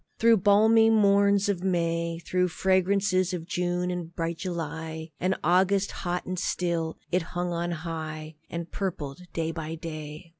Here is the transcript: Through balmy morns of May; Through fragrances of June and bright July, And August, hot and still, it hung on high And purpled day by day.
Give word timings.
Through 0.17 0.37
balmy 0.37 0.89
morns 0.89 1.47
of 1.47 1.63
May; 1.63 2.17
Through 2.25 2.47
fragrances 2.47 3.35
of 3.35 3.45
June 3.45 3.91
and 3.91 4.15
bright 4.15 4.39
July, 4.39 5.11
And 5.19 5.35
August, 5.43 5.91
hot 5.91 6.25
and 6.25 6.39
still, 6.39 6.97
it 7.11 7.21
hung 7.21 7.51
on 7.53 7.69
high 7.69 8.33
And 8.49 8.71
purpled 8.71 9.19
day 9.31 9.51
by 9.51 9.75
day. 9.75 10.29